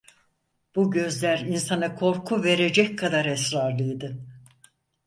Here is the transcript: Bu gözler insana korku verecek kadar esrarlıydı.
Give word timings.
Bu 0.75 0.91
gözler 0.91 1.37
insana 1.39 1.95
korku 1.95 2.43
verecek 2.43 2.99
kadar 2.99 3.25
esrarlıydı. 3.25 4.17